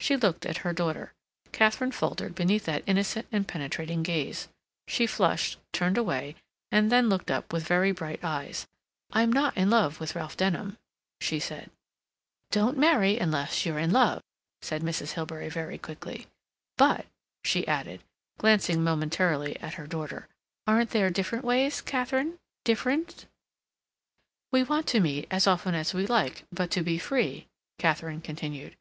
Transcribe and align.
She 0.00 0.18
looked 0.18 0.44
at 0.44 0.58
her 0.68 0.74
daughter. 0.74 1.14
Katharine 1.50 1.92
faltered 1.92 2.34
beneath 2.34 2.66
that 2.66 2.82
innocent 2.86 3.26
and 3.32 3.48
penetrating 3.48 4.02
gaze; 4.02 4.48
she 4.86 5.06
flushed, 5.06 5.56
turned 5.72 5.96
away, 5.96 6.34
and 6.70 6.92
then 6.92 7.08
looked 7.08 7.30
up 7.30 7.54
with 7.54 7.66
very 7.66 7.90
bright 7.90 8.22
eyes. 8.22 8.66
"I'm 9.12 9.32
not 9.32 9.56
in 9.56 9.70
love 9.70 9.98
with 9.98 10.14
Ralph 10.14 10.36
Denham," 10.36 10.76
she 11.22 11.38
said. 11.40 11.70
"Don't 12.50 12.76
marry 12.76 13.18
unless 13.18 13.64
you're 13.64 13.78
in 13.78 13.92
love!" 13.92 14.22
said 14.60 14.82
Mrs. 14.82 15.12
Hilbery 15.12 15.48
very 15.48 15.78
quickly. 15.78 16.26
"But," 16.76 17.06
she 17.42 17.66
added, 17.66 18.02
glancing 18.36 18.84
momentarily 18.84 19.58
at 19.60 19.76
her 19.80 19.86
daughter, 19.86 20.28
"aren't 20.66 20.90
there 20.90 21.08
different 21.08 21.46
ways, 21.46 21.80
Katharine—different—?" 21.80 23.24
"We 24.50 24.64
want 24.64 24.86
to 24.88 25.00
meet 25.00 25.28
as 25.30 25.46
often 25.46 25.74
as 25.74 25.94
we 25.94 26.06
like, 26.06 26.44
but 26.52 26.70
to 26.72 26.82
be 26.82 26.98
free," 26.98 27.46
Katharine 27.78 28.20
continued. 28.20 28.76